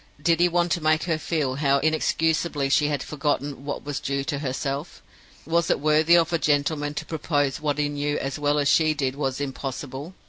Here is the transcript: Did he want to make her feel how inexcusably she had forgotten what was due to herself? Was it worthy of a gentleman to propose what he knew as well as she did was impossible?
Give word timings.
Did 0.19 0.39
he 0.39 0.49
want 0.49 0.71
to 0.71 0.81
make 0.81 1.03
her 1.03 1.19
feel 1.19 1.57
how 1.57 1.77
inexcusably 1.77 2.69
she 2.71 2.87
had 2.87 3.03
forgotten 3.03 3.65
what 3.65 3.83
was 3.85 3.99
due 3.99 4.23
to 4.23 4.39
herself? 4.39 5.03
Was 5.45 5.69
it 5.69 5.79
worthy 5.79 6.17
of 6.17 6.33
a 6.33 6.39
gentleman 6.39 6.95
to 6.95 7.05
propose 7.05 7.61
what 7.61 7.77
he 7.77 7.87
knew 7.87 8.17
as 8.17 8.39
well 8.39 8.57
as 8.57 8.67
she 8.67 8.95
did 8.95 9.15
was 9.15 9.39
impossible? 9.39 10.15